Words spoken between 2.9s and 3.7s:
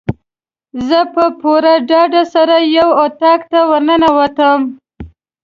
اطاق ته